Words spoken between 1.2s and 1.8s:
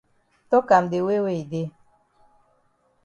wey e dey.